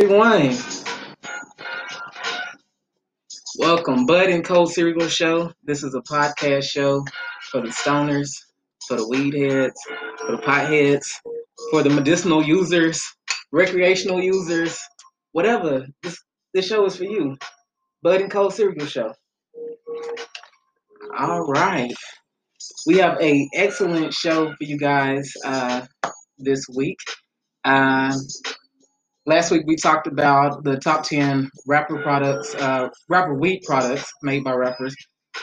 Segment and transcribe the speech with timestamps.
[0.00, 0.56] everyone.
[3.58, 5.52] Welcome, Bud and Cold Cereal Show.
[5.64, 7.04] This is a podcast show
[7.50, 8.30] for the stoners,
[8.86, 9.74] for the weed heads,
[10.20, 11.10] for the potheads,
[11.72, 13.02] for the medicinal users,
[13.50, 14.78] recreational users,
[15.32, 15.88] whatever.
[16.04, 16.22] This
[16.54, 17.36] this show is for you.
[18.00, 19.12] Bud and Cold Cereal Show.
[21.18, 21.92] All right.
[22.86, 25.86] We have a excellent show for you guys uh,
[26.38, 26.98] this week.
[27.64, 28.16] Uh,
[29.28, 34.42] last week we talked about the top 10 rapper products, uh, rapper weed products made
[34.42, 34.96] by rappers.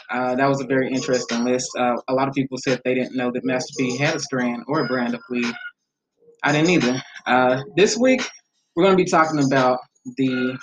[0.09, 1.69] Uh, that was a very interesting list.
[1.77, 4.63] Uh, a lot of people said they didn't know that Master P had a strand
[4.67, 5.53] or a brand of weed.
[6.43, 7.01] I didn't either.
[7.27, 8.27] Uh, this week
[8.75, 9.79] we're going to be talking about
[10.17, 10.57] the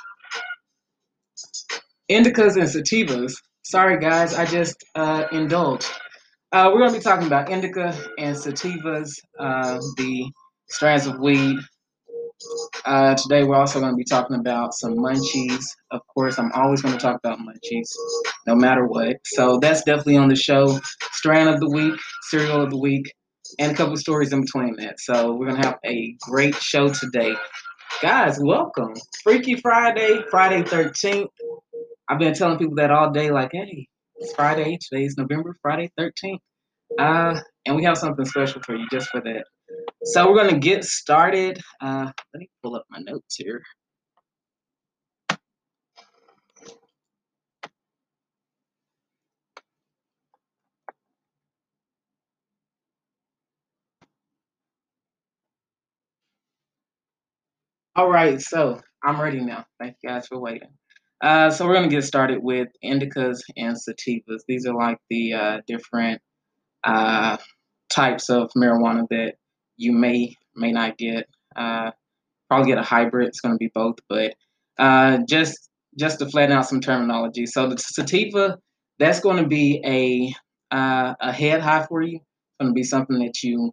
[2.10, 3.34] indicas and sativas.
[3.62, 5.88] Sorry, guys, I just uh, indulged.
[6.50, 10.28] Uh, we're going to be talking about indica and sativas, uh, the
[10.68, 11.56] strands of weed.
[12.84, 15.64] Uh, today, we're also going to be talking about some munchies.
[15.90, 17.88] Of course, I'm always going to talk about munchies,
[18.46, 19.16] no matter what.
[19.24, 20.78] So that's definitely on the show.
[21.12, 21.98] Strand of the week,
[22.30, 23.12] cereal of the week,
[23.58, 25.00] and a couple stories in between that.
[25.00, 27.34] So we're going to have a great show today.
[28.00, 28.94] Guys, welcome.
[29.22, 31.28] Freaky Friday, Friday 13th.
[32.08, 34.78] I've been telling people that all day, like, hey, it's Friday.
[34.80, 36.38] Today's November, Friday 13th.
[36.98, 39.44] Uh, and we have something special for you just for that.
[40.04, 41.60] So we're going to get started.
[41.80, 43.62] Uh, let me pull up my notes here.
[57.94, 59.66] All right, so I'm ready now.
[59.78, 60.70] Thank you guys for waiting.
[61.22, 64.40] Uh, so we're going to get started with indicas and sativas.
[64.48, 66.20] These are like the uh, different
[66.82, 67.36] uh,
[67.88, 69.34] types of marijuana that
[69.82, 71.26] you may may not get.
[71.56, 71.90] Uh,
[72.52, 73.28] probably get a hybrid.
[73.28, 74.34] It's going to be both, but
[74.78, 77.46] uh, just just to flatten out some terminology.
[77.46, 78.58] So the sativa,
[78.98, 82.16] that's going to be a uh, a head high for you.
[82.16, 83.72] It's going to be something that you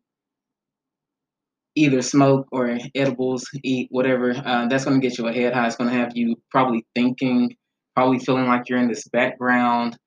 [1.75, 5.67] either smoke or edibles, eat, whatever, uh, that's going to get you a head high.
[5.67, 7.55] It's going to have you probably thinking,
[7.95, 9.97] probably feeling like you're in this background,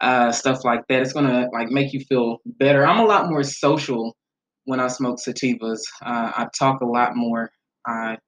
[0.00, 1.02] uh, stuff like that.
[1.02, 2.86] It's going to like make you feel better.
[2.86, 4.16] I'm a lot more social
[4.64, 5.80] when I smoke sativas.
[6.02, 7.50] Uh, I talk a lot more.
[7.86, 8.18] I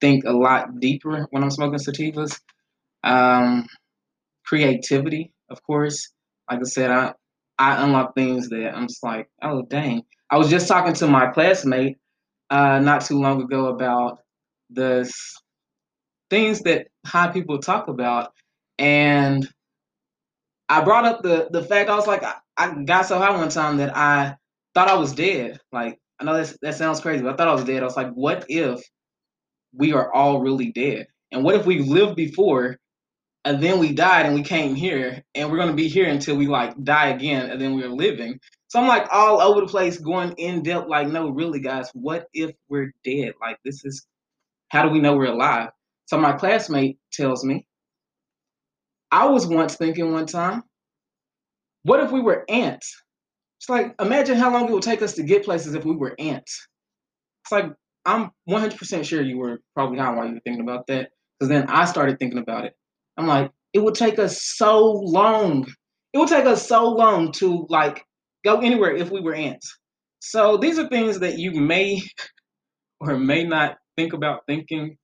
[0.00, 2.38] think a lot deeper when I'm smoking sativas.
[3.04, 3.66] Um,
[4.46, 6.12] creativity, of course.
[6.50, 7.14] Like I said, I
[7.58, 10.02] I unlock things that I'm just like, oh dang.
[10.30, 11.98] I was just talking to my classmate
[12.50, 14.20] uh, not too long ago about
[14.70, 15.10] the
[16.30, 18.32] things that high people talk about,
[18.78, 19.48] and
[20.68, 23.48] I brought up the the fact I was like I, I got so high one
[23.48, 24.36] time that I
[24.78, 25.58] thought I was dead.
[25.72, 27.82] Like I know that that sounds crazy, but I thought I was dead.
[27.82, 28.80] I was like, what if
[29.72, 31.08] we are all really dead?
[31.32, 32.76] And what if we lived before
[33.44, 36.46] and then we died and we came here and we're gonna be here until we
[36.46, 38.38] like die again and then we're living.
[38.68, 42.26] So I'm like all over the place, going in depth, like, no, really, guys, what
[42.32, 43.32] if we're dead?
[43.40, 44.06] Like, this is
[44.68, 45.70] how do we know we're alive?
[46.06, 47.66] So my classmate tells me,
[49.10, 50.62] I was once thinking one time,
[51.82, 52.94] what if we were ants?
[53.60, 56.14] It's like, imagine how long it would take us to get places if we were
[56.18, 56.66] ants.
[57.44, 57.66] It's like,
[58.04, 61.10] I'm 100% sure you were probably not while you were thinking about that.
[61.38, 62.74] Because then I started thinking about it.
[63.16, 65.66] I'm like, it would take us so long.
[66.12, 68.04] It would take us so long to like
[68.44, 69.76] go anywhere if we were ants.
[70.20, 72.02] So these are things that you may
[73.00, 74.96] or may not think about thinking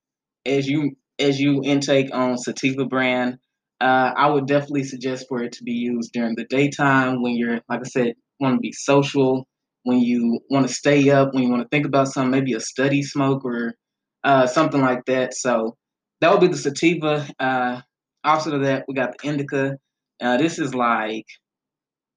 [0.45, 3.37] as you as you intake on sativa brand.
[3.81, 7.59] Uh, I would definitely suggest for it to be used during the daytime when you're,
[7.69, 9.47] like I said, want to be social,
[9.83, 12.59] when you want to stay up, when you want to think about something, maybe a
[12.59, 13.75] study smoke or
[14.23, 15.33] uh, something like that.
[15.33, 15.75] So
[16.21, 17.27] that would be the sativa.
[17.39, 17.81] Uh,
[18.23, 19.77] opposite of that, we got the indica.
[20.21, 21.25] Uh, this is like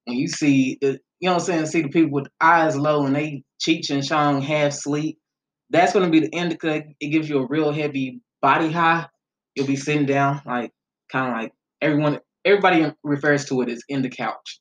[0.07, 3.05] when you see the, you know what I'm saying, see the people with eyes low
[3.05, 5.19] and they Cheech and Chong half sleep.
[5.71, 6.85] That's gonna be the indica.
[7.01, 9.07] It gives you a real heavy body high.
[9.55, 10.71] You'll be sitting down, like
[11.13, 12.21] kind of like everyone.
[12.45, 14.61] Everybody refers to it as in the couch,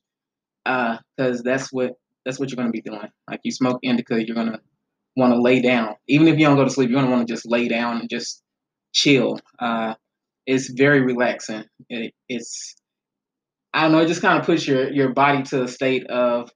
[0.68, 1.92] because uh, that's what
[2.24, 3.08] that's what you're gonna be doing.
[3.28, 4.60] Like you smoke indica, you're gonna
[5.16, 5.94] want to lay down.
[6.08, 8.10] Even if you don't go to sleep, you're gonna want to just lay down and
[8.10, 8.42] just
[8.92, 9.38] chill.
[9.58, 9.94] Uh,
[10.46, 11.64] it's very relaxing.
[11.88, 12.74] It, it's
[13.72, 16.50] I don't know, it just kind of puts your your body to a state of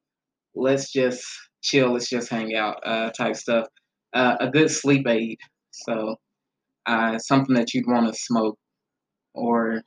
[0.55, 1.25] let's just
[1.63, 3.67] chill, let's just hang out uh, type stuff.
[4.13, 5.39] Uh, a good sleep aid.
[5.71, 6.17] So
[6.87, 8.59] uh, something that you'd want to smoke
[9.35, 9.83] or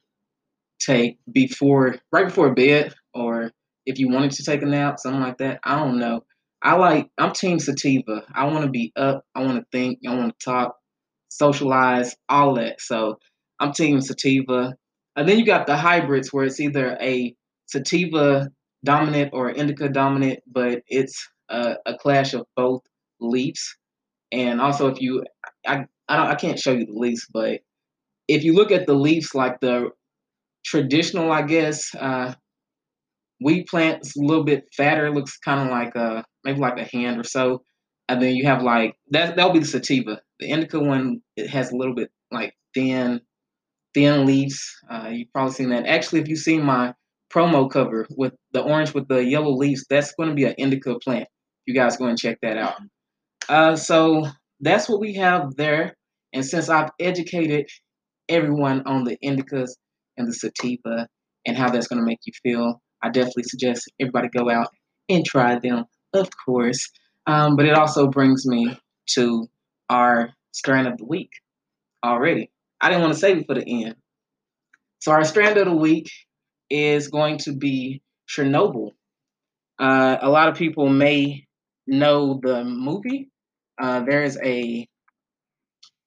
[0.80, 3.52] take before right before bed or
[3.86, 5.60] if you wanted to take a nap, something like that.
[5.64, 6.24] I don't know.
[6.62, 8.24] I like I'm team sativa.
[8.34, 9.24] I want to be up.
[9.36, 10.00] I want to think.
[10.08, 10.76] I want to talk.
[11.30, 12.82] socialize, all that.
[12.82, 13.20] So
[13.60, 14.76] I'm team sativa.
[15.16, 17.36] And then you got the hybrids where it's either a
[17.68, 18.50] sativa
[18.84, 22.82] dominant or indica dominant, but it's a, a clash of both
[23.20, 23.78] leaves.
[24.32, 25.24] And also, if you,
[25.66, 27.62] I, I, don't, I can't show you the leaves, but
[28.28, 29.90] if you look at the leaves, like the
[30.66, 32.34] traditional, I guess, uh,
[33.40, 35.12] wheat plant is a little bit fatter.
[35.12, 37.62] Looks kind of like a maybe like a hand or so.
[38.08, 39.36] And then you have like that.
[39.36, 40.22] That'll be the sativa.
[40.40, 43.22] The indica one it has a little bit like thin,
[43.94, 44.64] thin leaves.
[44.90, 45.88] Uh, you've probably seen that.
[45.88, 46.94] Actually, if you see my
[47.34, 50.98] promo cover with the orange with the yellow leaves, that's going to be an indica
[51.00, 51.28] plant.
[51.66, 52.76] You guys go and check that out.
[53.50, 54.28] Uh, so
[54.60, 55.96] that's what we have there.
[56.34, 57.68] And since I've educated
[58.30, 59.72] everyone on the indicas
[60.18, 61.08] and the sativa
[61.46, 64.70] and how that's going to make you feel, I definitely suggest everybody go out
[65.10, 66.90] and try them, of course.
[67.28, 68.76] Um, but it also brings me
[69.12, 69.48] to
[69.92, 71.30] our strand of the week
[72.04, 72.52] already.
[72.82, 73.96] I didn't want to save it for the end.
[75.02, 76.10] So our strand of the week
[76.72, 78.92] is going to be Chernobyl.
[79.78, 81.46] Uh, a lot of people may
[81.86, 83.30] know the movie.
[83.80, 84.88] Uh, there is a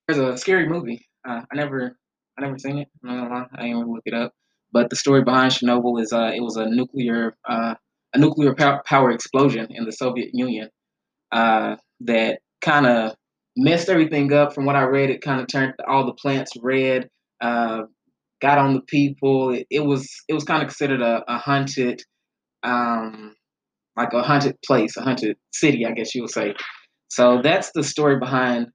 [0.08, 1.06] there's a scary movie.
[1.28, 1.96] Uh, I never
[2.36, 2.88] I never seen it.
[3.04, 3.46] I'm not gonna lie.
[3.52, 4.32] I didn't even look it up.
[4.78, 7.74] But the story behind Chernobyl is uh, it was a nuclear uh,
[8.14, 10.68] a nuclear power explosion in the Soviet Union
[11.32, 13.16] uh, that kind of
[13.56, 14.54] messed everything up.
[14.54, 17.08] From what I read, it kind of turned all the plants red,
[17.40, 17.82] uh,
[18.40, 19.50] got on the people.
[19.50, 22.00] It, it was it was kind of considered a, a haunted,
[22.62, 23.34] um,
[23.96, 26.54] like a haunted place, a haunted city, I guess you would say.
[27.08, 28.68] So that's the story behind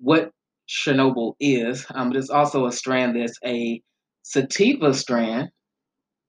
[0.00, 0.32] what
[0.68, 1.86] Chernobyl is.
[1.94, 3.80] Um, but it's also a strand that's a
[4.24, 5.50] sativa strand,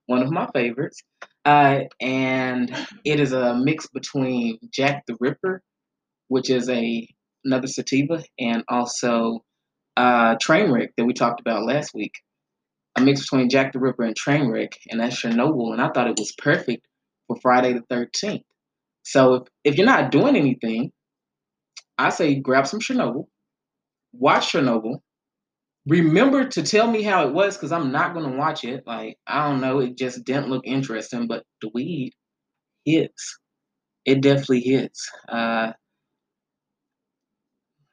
[0.06, 1.02] one of my favorites.
[1.44, 5.62] Uh, and it is a mix between Jack the Ripper,
[6.28, 7.08] which is a
[7.44, 9.44] another sativa, and also
[9.98, 12.14] uh, Trainwreck that we talked about last week.
[12.98, 15.74] A mix between Jack the Ripper and Trainwreck, and that's Chernobyl.
[15.74, 16.88] And I thought it was perfect
[17.28, 18.44] for Friday the 13th.
[19.04, 20.92] So if, if you're not doing anything,
[21.98, 23.28] I say grab some Chernobyl,
[24.14, 25.02] watch Chernobyl,
[25.88, 28.86] remember to tell me how it was because I'm not gonna watch it.
[28.88, 31.28] Like I don't know, it just didn't look interesting.
[31.28, 32.14] But the weed
[32.86, 33.40] hits.
[34.06, 35.10] It definitely hits.
[35.30, 35.74] Uh,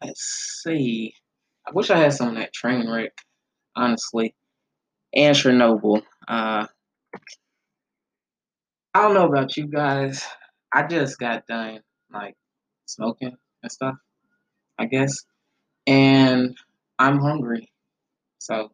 [0.03, 1.15] let's see.
[1.67, 3.13] I wish I had some of that train wreck,
[3.77, 4.35] honestly,
[5.15, 6.03] and Chernobyl.
[6.29, 6.67] Uh,
[8.95, 10.25] I don't know about you guys.
[10.73, 11.81] I just got done
[12.13, 12.35] like
[12.87, 13.97] smoking and stuff.
[14.79, 15.17] I guess,
[15.87, 16.57] and
[16.99, 17.72] I'm hungry.
[18.43, 18.73] So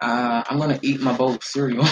[0.00, 1.86] uh, I'm gonna eat my bowl of cereal.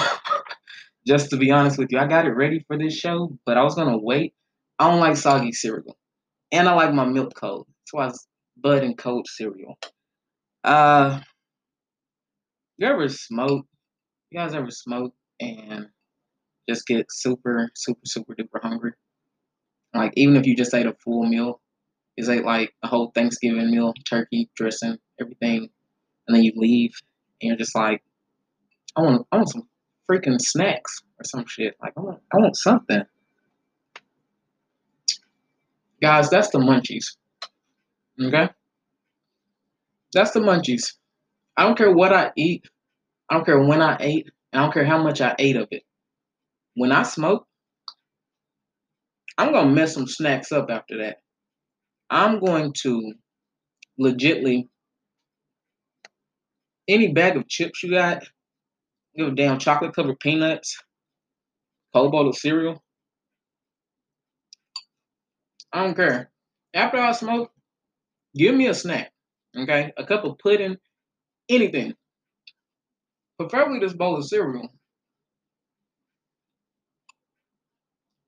[1.06, 3.62] Just to be honest with you, I got it ready for this show, but I
[3.62, 4.34] was gonna wait.
[4.80, 5.96] I don't like soggy cereal,
[6.50, 7.68] and I like my milk cold.
[7.68, 8.26] That's why it's
[8.56, 9.78] Bud and cold cereal.
[10.64, 11.20] Uh,
[12.78, 13.66] you ever smoke?
[14.32, 15.86] You guys ever smoke and
[16.68, 18.92] just get super, super, super duper hungry?
[19.94, 21.60] Like even if you just ate a full meal,
[22.16, 25.68] is ate like a whole Thanksgiving meal, turkey, dressing, everything
[26.26, 26.94] and then you leave
[27.40, 28.02] and you're just like,
[28.96, 29.68] I want, I want some
[30.10, 31.76] freaking snacks or some shit.
[31.82, 33.02] Like I want, I want something.
[36.00, 37.16] Guys, that's the munchies.
[38.20, 38.48] Okay?
[40.12, 40.94] That's the munchies.
[41.56, 42.68] I don't care what I eat.
[43.30, 44.30] I don't care when I ate.
[44.52, 45.82] I don't care how much I ate of it.
[46.74, 47.46] When I smoke,
[49.38, 51.22] I'm going to mess some snacks up after that.
[52.10, 53.14] I'm going to
[54.00, 54.68] legitly
[56.88, 58.24] any bag of chips you got,
[59.16, 60.82] give a damn chocolate covered peanuts,
[61.94, 62.82] cold bowl of cereal.
[65.72, 66.30] I don't care.
[66.74, 67.50] After I smoke,
[68.36, 69.12] give me a snack.
[69.56, 69.92] Okay?
[69.96, 70.76] A cup of pudding,
[71.48, 71.94] anything.
[73.38, 74.68] Preferably this bowl of cereal.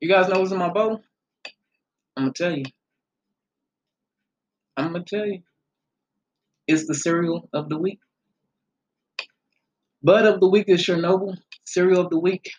[0.00, 1.00] You guys know what's in my bowl?
[2.16, 2.64] I'm gonna tell you.
[4.76, 5.42] I'm gonna tell you.
[6.66, 8.00] It's the cereal of the week.
[10.02, 11.36] Bud of the week is Chernobyl.
[11.64, 12.50] Cereal of the week,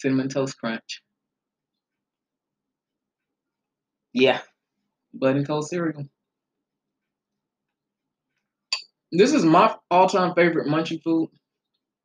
[0.00, 1.02] Cinnamon Toast Crunch.
[4.12, 4.40] Yeah,
[5.14, 6.06] Bud and Cold cereal.
[9.12, 11.30] This is my all-time favorite munchie food.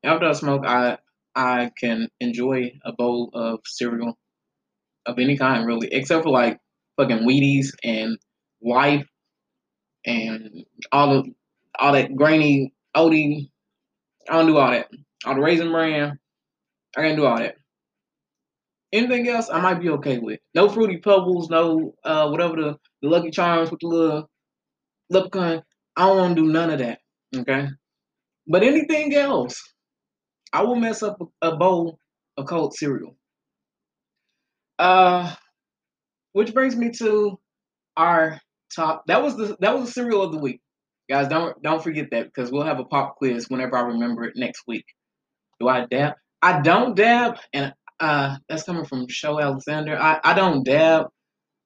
[0.03, 0.97] After I smoke, I
[1.35, 4.17] I can enjoy a bowl of cereal
[5.05, 6.59] of any kind, really, except for like
[6.97, 8.17] fucking Wheaties and
[8.63, 9.07] Life
[10.05, 11.33] and all the
[11.77, 13.51] all that grainy oaty
[14.29, 14.89] I don't do all that.
[15.25, 16.19] All the raisin bran,
[16.97, 17.55] I can't do all that.
[18.93, 20.39] Anything else, I might be okay with.
[20.53, 24.29] No fruity pebbles, no uh, whatever the, the Lucky Charms with the little
[25.09, 25.63] Leprechaun,
[25.95, 26.99] I don't want to do none of that.
[27.35, 27.67] Okay.
[28.47, 29.61] But anything else,
[30.53, 31.99] I will mess up a, a bowl
[32.37, 33.15] of cold cereal.
[34.79, 35.33] Uh,
[36.33, 37.39] which brings me to
[37.97, 38.39] our
[38.75, 39.03] top.
[39.07, 40.61] That was the that was the cereal of the week,
[41.09, 41.27] guys.
[41.27, 44.63] Don't don't forget that because we'll have a pop quiz whenever I remember it next
[44.67, 44.85] week.
[45.59, 46.13] Do I dab?
[46.41, 49.97] I don't dab, and uh, that's coming from Show Alexander.
[49.97, 51.07] I I don't dab,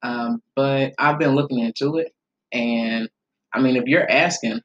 [0.03, 2.13] um, but I've been looking into it,
[2.51, 3.09] and
[3.53, 4.61] I mean, if you're asking,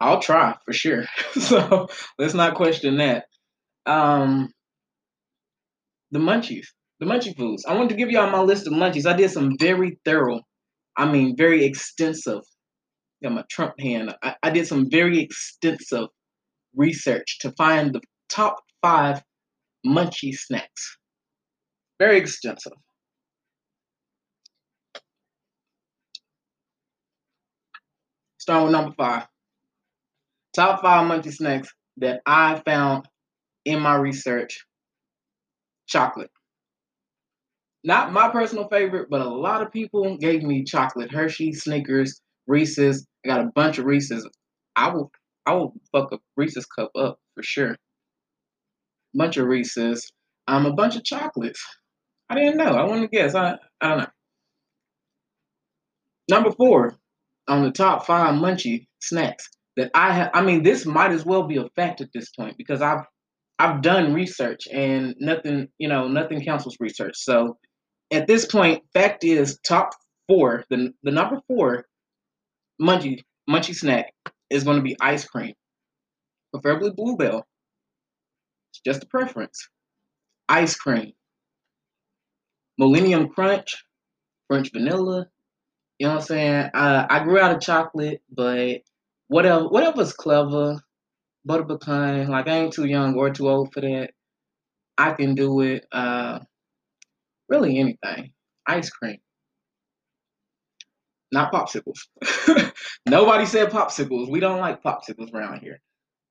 [0.00, 1.04] I'll try for sure.
[1.32, 1.88] so
[2.18, 3.26] let's not question that.
[3.86, 4.52] Um,
[6.10, 6.66] the munchies,
[7.00, 7.64] the munchie foods.
[7.66, 9.06] I wanted to give y'all my list of munchies.
[9.06, 10.40] I did some very thorough,
[10.96, 12.42] I mean, very extensive.
[13.22, 14.14] Got my Trump hand.
[14.22, 16.08] I, I did some very extensive
[16.74, 19.22] research to find the top five
[19.84, 20.98] munchie snacks.
[21.98, 22.72] Very extensive.
[28.38, 29.26] Starting with number five.
[30.54, 33.06] Top five munchie snacks that I found
[33.64, 34.64] in my research
[35.86, 36.30] chocolate.
[37.84, 41.12] Not my personal favorite, but a lot of people gave me chocolate.
[41.12, 43.06] Hershey, Snickers, Reese's.
[43.24, 44.28] I got a bunch of Reese's.
[44.74, 45.10] I will
[45.46, 47.76] I will fuck a Reese's cup up for sure.
[49.14, 50.10] Bunch of Reese's.
[50.48, 51.64] Um, a bunch of chocolates.
[52.30, 52.74] I didn't know.
[52.74, 53.34] I want to guess.
[53.34, 54.06] I I don't know.
[56.30, 56.98] Number four
[57.46, 60.30] on the top five munchie snacks that I have.
[60.34, 63.04] I mean, this might as well be a fact at this point because I've
[63.58, 67.16] I've done research and nothing, you know, nothing counts as research.
[67.16, 67.58] So
[68.12, 69.90] at this point, fact is top
[70.28, 71.86] four, the the number four
[72.80, 74.12] munchie munchie snack
[74.50, 75.54] is going to be ice cream,
[76.52, 77.46] preferably bluebell.
[78.70, 79.68] It's just a preference.
[80.48, 81.12] Ice cream,
[82.80, 83.84] Moollennium Crunch,
[84.48, 85.26] French vanilla.
[85.98, 86.70] You know what I'm saying?
[86.74, 88.82] Uh, I grew out of chocolate, but
[89.28, 90.80] whatever whatever's clever,
[91.44, 92.28] butter pecan.
[92.28, 94.12] Like I ain't too young or too old for that.
[94.96, 95.86] I can do it.
[95.92, 96.40] Uh,
[97.48, 98.32] really anything.
[98.66, 99.18] Ice cream.
[101.30, 101.98] Not popsicles.
[103.06, 104.30] Nobody said popsicles.
[104.30, 105.80] We don't like popsicles around here.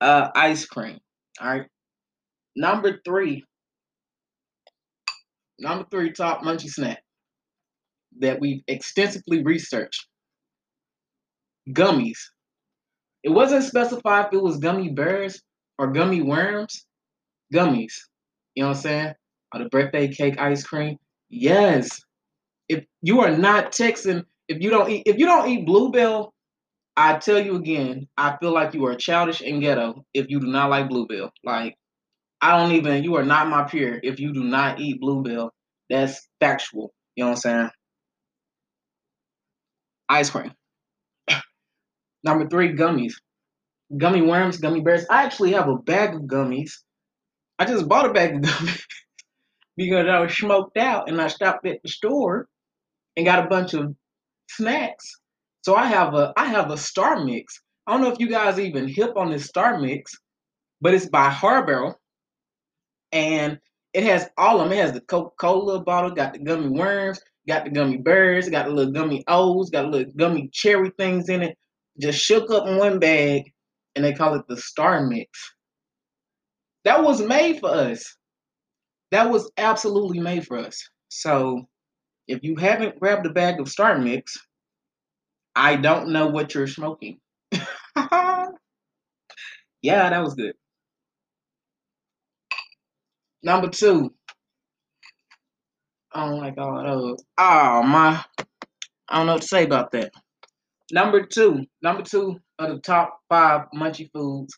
[0.00, 0.98] Uh, ice cream.
[1.40, 1.66] All right.
[2.56, 3.44] Number three.
[5.60, 7.02] Number three top munchy snack
[8.20, 10.06] that we've extensively researched.
[11.70, 12.18] Gummies.
[13.22, 15.42] It wasn't specified if it was gummy bears
[15.78, 16.86] or gummy worms.
[17.52, 17.94] Gummies.
[18.54, 19.14] You know what I'm saying?
[19.54, 20.96] Or the birthday cake ice cream.
[21.30, 22.00] Yes.
[22.68, 26.32] If you are not texting, if you don't eat, if you don't eat bluebell,
[26.96, 30.48] I tell you again, I feel like you are childish and ghetto if you do
[30.48, 31.30] not like bluebell.
[31.44, 31.76] Like,
[32.40, 33.04] I don't even.
[33.04, 35.52] You are not my peer if you do not eat bluebell.
[35.90, 36.92] That's factual.
[37.14, 37.70] You know what I'm saying?
[40.08, 40.52] Ice cream.
[42.24, 43.14] Number three, gummies.
[43.96, 45.06] Gummy worms, gummy bears.
[45.08, 46.72] I actually have a bag of gummies.
[47.58, 48.82] I just bought a bag of gummies
[49.76, 52.48] because I was smoked out and I stopped at the store
[53.16, 53.94] and got a bunch of
[54.48, 55.06] snacks.
[55.62, 57.60] So I have a I have a star mix.
[57.86, 60.12] I don't know if you guys even hip on this star mix,
[60.80, 61.94] but it's by Haribo.
[63.12, 63.58] And
[63.94, 64.78] it has all of them.
[64.78, 68.72] It has the Coca-Cola bottle, got the gummy worms, got the gummy birds, got the
[68.72, 71.56] little gummy O's, got little gummy cherry things in it.
[71.98, 73.50] Just shook up in one bag,
[73.96, 75.30] and they call it the Star Mix.
[76.84, 78.16] That was made for us.
[79.10, 80.80] That was absolutely made for us.
[81.08, 81.66] So,
[82.28, 84.38] if you haven't grabbed a bag of Star Mix,
[85.56, 87.18] I don't know what you're smoking.
[87.52, 88.50] yeah,
[89.82, 90.54] that was good.
[93.42, 94.14] Number two.
[96.12, 97.24] I don't like all those.
[97.38, 98.22] Oh my.
[99.08, 100.12] I don't know what to say about that.
[100.92, 101.64] Number two.
[101.82, 104.56] Number two of the top five munchy foods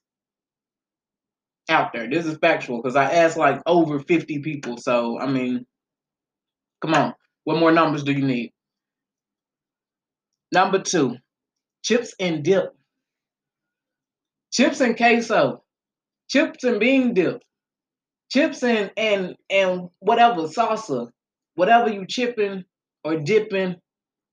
[1.68, 2.10] out there.
[2.10, 4.76] This is factual because I asked like over 50 people.
[4.76, 5.66] So I mean,
[6.82, 7.14] come on.
[7.44, 8.52] What more numbers do you need?
[10.52, 11.16] Number two,
[11.82, 12.74] chips and dip.
[14.52, 15.62] Chips and queso.
[16.28, 17.42] Chips and bean dip
[18.30, 21.10] chips and and and whatever salsa,
[21.54, 22.64] whatever you chipping
[23.04, 23.76] or dipping,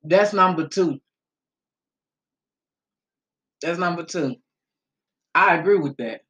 [0.03, 0.99] that's number two.
[3.61, 4.35] That's number two.
[5.33, 6.21] I agree with that.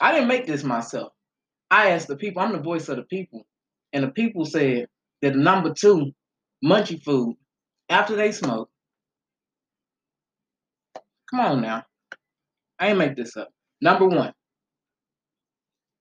[0.00, 1.12] I didn't make this myself.
[1.70, 2.42] I asked the people.
[2.42, 3.46] I'm the voice of the people,
[3.92, 4.86] and the people said
[5.32, 6.12] the number two
[6.64, 7.36] munchy food
[7.88, 8.68] after they smoke.
[11.30, 11.84] Come on now.
[12.78, 13.48] I ain't make this up.
[13.80, 14.32] Number one.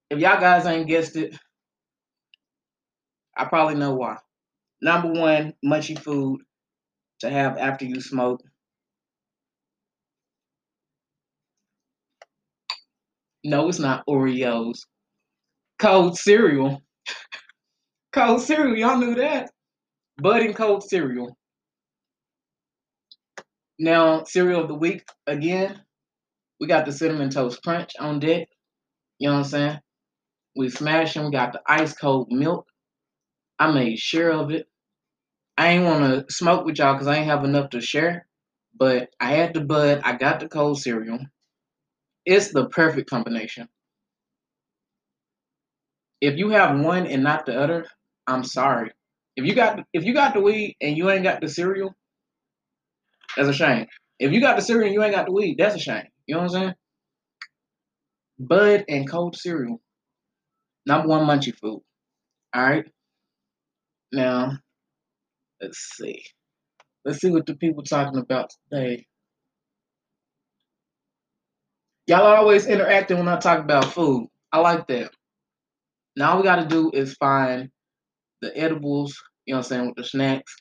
[0.10, 1.36] If y'all guys ain't guessed it,
[3.36, 4.18] I probably know why.
[4.82, 6.42] Number one, munchy food
[7.22, 8.42] to have after you smoke.
[13.44, 14.80] No, it's not Oreos.
[15.80, 16.82] Cold cereal.
[18.14, 19.50] cold cereal, y'all knew that.
[20.22, 21.36] Bud and cold cereal.
[23.80, 25.82] Now, cereal of the week again.
[26.60, 28.48] We got the cinnamon toast crunch on deck.
[29.20, 29.80] You know what I'm saying?
[30.56, 31.26] We smashing.
[31.26, 32.68] We got the ice cold milk.
[33.60, 34.68] I made sure of it.
[35.58, 38.28] I ain't want to smoke with y'all because I ain't have enough to share.
[38.78, 40.02] But I had the bud.
[40.04, 41.20] I got the cold cereal.
[42.26, 43.68] It's the perfect combination.
[46.22, 47.86] If you have one and not the other,
[48.28, 48.92] I'm sorry.
[49.36, 51.96] If you got if you got the weed and you ain't got the cereal,
[53.36, 53.88] that's a shame.
[54.20, 56.08] If you got the cereal and you ain't got the weed, that's a shame.
[56.28, 56.74] You know what I'm saying?
[58.40, 59.82] Bud and cold cereal.
[60.86, 61.82] Number one munchie food.
[62.56, 62.86] All right.
[64.14, 64.60] Now,
[65.62, 66.24] let's see.
[67.06, 69.08] Let's see what the people talking about today.
[72.08, 74.28] Y'all are always interacting when I talk about food.
[74.52, 75.12] I like that.
[76.18, 77.70] Now all we gotta do is find
[78.44, 80.56] the edibles, you know what I'm saying, with the snacks.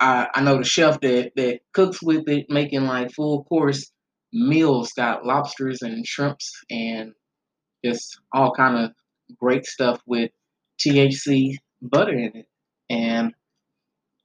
[0.00, 3.90] I, I know the chef that, that cooks with it, making like full course
[4.32, 7.12] meals, got lobsters and shrimps and
[7.84, 8.90] just all kind of
[9.38, 10.30] great stuff with
[10.80, 12.46] THC butter in it.
[12.90, 13.32] And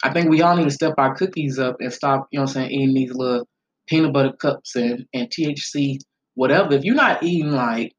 [0.03, 2.49] I think we all need to step our cookies up and stop, you know what
[2.49, 3.47] I'm saying, eating these little
[3.87, 5.97] peanut butter cups and, and THC,
[6.35, 6.73] whatever.
[6.73, 7.93] If you're not eating like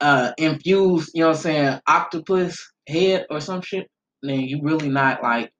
[0.00, 3.88] uh infused, you know what I'm saying, octopus head or some shit,
[4.22, 5.52] then you really not like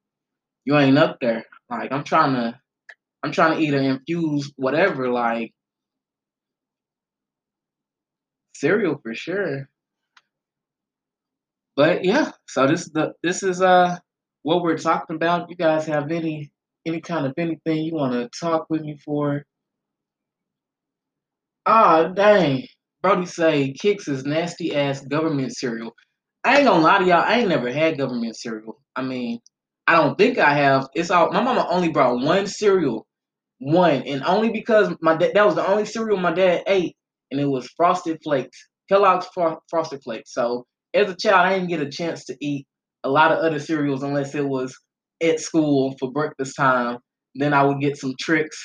[0.65, 1.45] you ain't up there.
[1.71, 2.59] Like I'm trying to
[3.23, 5.53] I'm trying to eat an infused whatever, like
[8.55, 9.69] cereal for sure.
[11.77, 13.97] But yeah, so this is the this is uh
[14.43, 15.51] what we're talking about.
[15.51, 16.51] You guys have any
[16.87, 19.45] any kind of anything you want to talk with me for?
[21.67, 22.67] Ah, oh, dang.
[23.03, 25.93] Brody say Kix is nasty ass government cereal.
[26.45, 28.81] I ain't gonna lie to y'all, I ain't never had government cereal.
[28.97, 29.41] I mean,
[29.87, 30.89] I don't think I have.
[30.95, 33.07] It's all my mama only brought one cereal.
[33.59, 34.03] One.
[34.05, 36.97] And only because my dad that was the only cereal my dad ate,
[37.31, 38.69] and it was frosted flakes.
[38.91, 40.33] Kellogg's Fro- frosted flakes.
[40.35, 42.67] So as a child, I didn't get a chance to eat
[43.05, 44.77] a lot of other cereals unless it was
[45.23, 46.99] at school for breakfast time.
[47.35, 48.57] Then I would get some Trix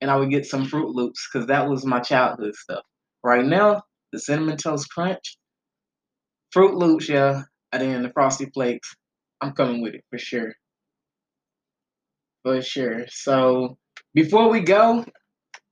[0.00, 2.82] and I would get some Froot Loops because that was my childhood stuff.
[3.24, 5.38] Right now, the cinnamon toast crunch,
[6.58, 8.92] Froot Loops, yeah, and then the frosty flakes.
[9.40, 10.54] I'm coming with it for sure.
[12.42, 13.04] For sure.
[13.06, 13.78] So
[14.12, 15.04] before we go,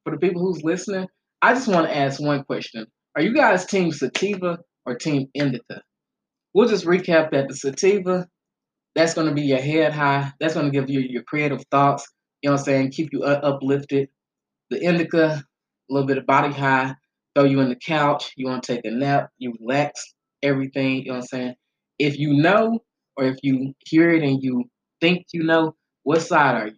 [0.04, 1.08] for the people who's listening,
[1.42, 2.86] I just want to ask one question.
[3.16, 5.82] Are you guys team sativa or team indica?
[6.54, 8.28] We'll just recap that the sativa,
[8.94, 10.30] that's going to be your head high.
[10.38, 12.06] That's going to give you your creative thoughts.
[12.42, 12.92] You know what I'm saying?
[12.92, 14.08] Keep you uplifted.
[14.70, 15.42] The indica,
[15.90, 16.94] a little bit of body high,
[17.34, 18.34] throw you in the couch.
[18.36, 19.30] You want to take a nap.
[19.38, 20.98] You relax everything.
[20.98, 21.54] You know what I'm saying?
[21.98, 22.80] If you know,
[23.16, 24.64] or if you hear it and you
[25.00, 26.76] think you know, what side are you?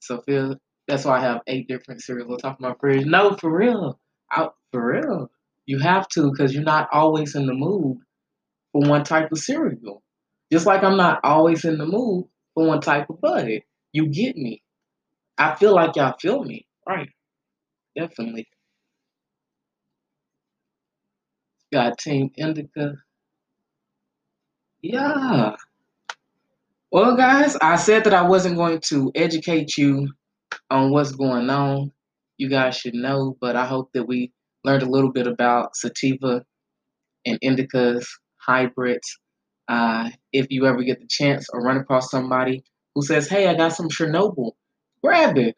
[0.00, 0.56] So Phil,
[0.88, 3.06] that's why I have eight different cereals on top of my fridge.
[3.06, 3.98] No, for real.
[4.30, 5.30] I, for real.
[5.66, 7.98] You have to because you're not always in the mood
[8.72, 10.02] for one type of cereal.
[10.52, 13.60] Just like I'm not always in the mood for one type of butter.
[13.92, 14.62] You get me.
[15.38, 16.66] I feel like y'all feel me.
[16.88, 17.08] Right.
[17.96, 18.48] Definitely.
[21.72, 22.94] Got Team Indica.
[24.82, 25.56] Yeah.
[26.90, 30.08] Well, guys, I said that I wasn't going to educate you
[30.70, 31.92] on what's going on.
[32.36, 34.32] You guys should know, but I hope that we
[34.64, 36.44] learned a little bit about sativa
[37.24, 38.04] and indicas,
[38.36, 39.18] hybrids.
[39.68, 42.62] Uh, if you ever get the chance or run across somebody
[42.94, 44.52] who says, "Hey, I got some Chernobyl,"
[45.02, 45.56] grab it,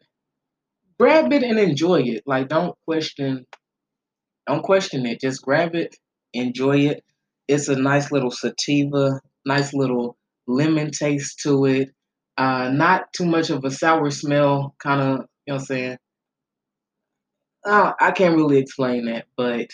[0.99, 2.23] grab it and enjoy it.
[2.25, 3.45] Like, don't question,
[4.47, 5.19] don't question it.
[5.19, 5.95] Just grab it,
[6.35, 7.03] enjoy it.
[7.47, 10.17] It's a nice little sativa, nice little
[10.47, 11.89] lemon taste to it.
[12.37, 15.07] Uh, not too much of a sour smell, kind of,
[15.45, 15.97] you know what I'm saying?
[17.65, 19.69] Uh, I can't really explain that, but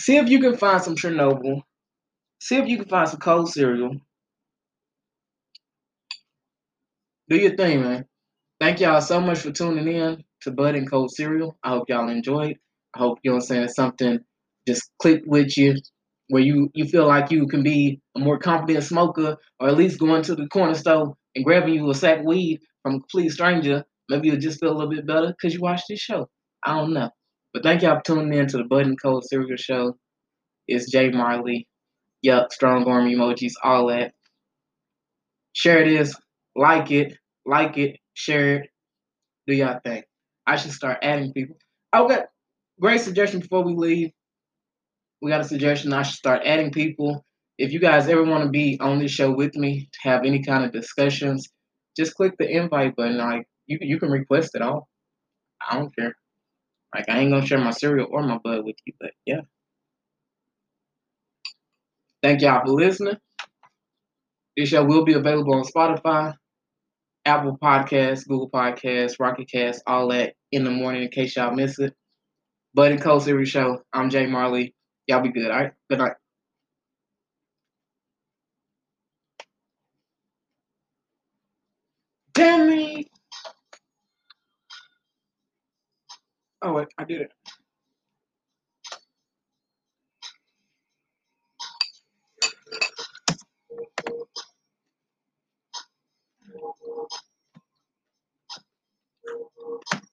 [0.00, 1.62] see if you can find some Chernobyl.
[2.40, 3.96] See if you can find some cold cereal.
[7.28, 8.04] Do your thing, man.
[8.60, 11.56] Thank y'all so much for tuning in to Bud and Cold Cereal.
[11.62, 12.58] I hope y'all enjoyed.
[12.94, 14.20] I hope you know what I'm saying something
[14.66, 15.76] just click with you
[16.28, 20.00] where you you feel like you can be a more confident smoker, or at least
[20.00, 23.30] going to the corner store and grabbing you a sack of weed from a complete
[23.30, 23.84] stranger.
[24.08, 26.28] Maybe you'll just feel a little bit better because you watched this show.
[26.64, 27.10] I don't know.
[27.52, 29.96] But thank y'all for tuning in to the Bud and Cold Cereal Show.
[30.66, 31.66] It's Jay Marley.
[32.22, 34.12] Yup, strong arm emojis, all that.
[35.52, 36.16] Share this,
[36.56, 38.70] like it, like it, share it.
[39.46, 40.02] Do y'all thing.
[40.46, 41.56] I should start adding people.
[41.92, 42.26] Got
[42.80, 44.10] great suggestion before we leave.
[45.24, 45.94] We got a suggestion.
[45.94, 47.24] I should start adding people.
[47.56, 50.42] If you guys ever want to be on this show with me to have any
[50.42, 51.48] kind of discussions,
[51.96, 53.16] just click the invite button.
[53.16, 54.86] Like you, you can request it all.
[55.66, 56.14] I don't care.
[56.94, 59.40] Like I ain't gonna share my cereal or my bud with you, but yeah.
[62.22, 63.16] Thank y'all for listening.
[64.58, 66.34] This show will be available on Spotify,
[67.24, 71.78] Apple Podcasts, Google Podcasts, Pocket Cast, all that in the morning in case y'all miss
[71.78, 71.94] it.
[72.74, 73.78] Bud and Cold Cereal Show.
[73.90, 74.74] I'm Jay Marley.
[75.06, 75.72] Y'all be good, all right?
[75.90, 76.14] Good night.
[82.34, 83.08] Damn me!
[86.62, 87.32] Oh, wait, I did it.